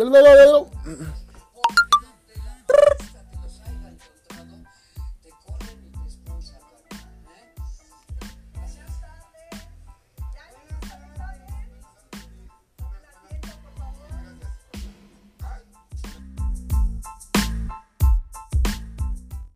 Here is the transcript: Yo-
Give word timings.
Yo- 0.00 0.66